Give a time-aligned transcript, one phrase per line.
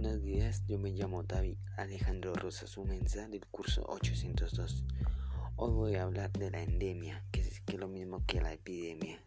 [0.00, 4.84] días, yo me llamo David Alejandro Rosas Umensa del curso 802.
[5.56, 9.22] Hoy voy a hablar de la endemia, que es, que lo mismo que la epidemia.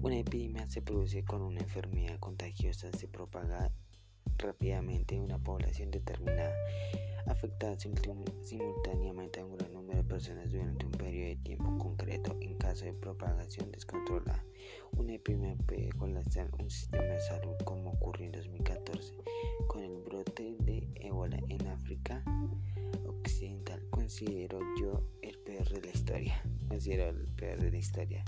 [0.00, 3.72] Una epidemia se produce con una enfermedad contagiosa, se propaga
[4.38, 6.54] rápidamente en una población determinada,
[7.26, 12.56] afectada simultáneamente a un gran número de personas durante un periodo de tiempo concreto en
[12.56, 14.42] caso de propagación descontrolada.
[14.92, 17.54] Una epidemia puede colapsar un sistema de salud
[21.74, 22.22] África
[23.06, 23.82] Occidental.
[23.90, 26.42] Considero yo el peor de la historia.
[26.68, 28.24] Considero el peor de la historia.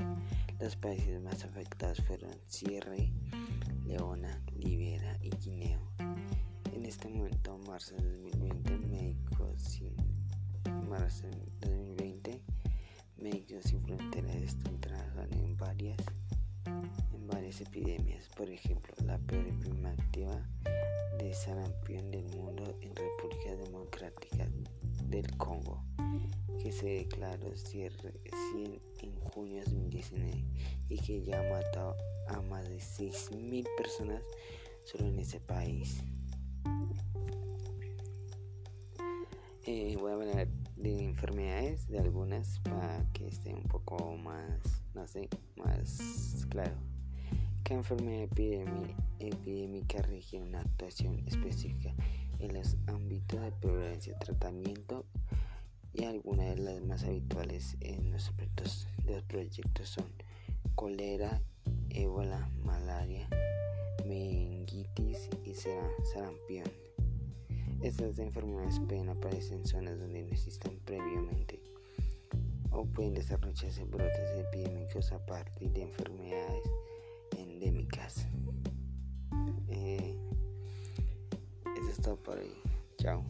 [0.60, 2.96] Los países más afectados fueron Sierra
[3.86, 5.80] Leona, Libera y Guinea.
[6.74, 9.80] En este momento, marzo de 2020, médicos
[10.88, 12.42] marzo de 2020,
[13.18, 15.98] médicos sin fronteras están trabajando en varias
[17.46, 20.44] epidemias, por ejemplo, la peor epidemia activa
[21.18, 24.48] de sarampión del mundo en República Democrática
[25.04, 25.80] del Congo,
[26.60, 28.14] que se declaró cierre
[29.00, 30.44] en junio de 2019
[30.88, 31.96] y que ya ha matado
[32.28, 34.22] a más de 6.000 personas
[34.84, 36.02] solo en ese país.
[39.64, 45.06] Eh, voy a hablar de enfermedades, de algunas para que esté un poco más, no
[45.06, 46.85] sé, más claro.
[47.66, 48.28] Cada enfermedad
[49.18, 51.92] epidémica requiere una actuación específica
[52.38, 55.04] en los ámbitos de prevención, tratamiento
[55.92, 58.30] y algunas de las más habituales en los
[59.26, 60.04] proyectos son
[60.76, 61.42] cólera,
[61.90, 63.28] ébola, malaria,
[64.06, 66.70] meningitis y sarampión.
[67.82, 71.60] Estas enfermedades pueden aparecer en zonas donde no existan previamente
[72.70, 76.62] o pueden desarrollarse brotes epidémicos a partir de enfermedades
[77.66, 78.26] endémicas.
[79.68, 80.14] Eh,
[81.76, 82.52] eso es todo por hoy.
[82.98, 83.24] Chao.